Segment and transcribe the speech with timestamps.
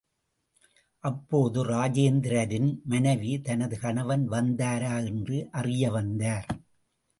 [1.03, 6.47] அப்போது ராஜேந்திரரின் மனைவி தனது கணவன் வந்தாரா என்று அறிய வந்தார்.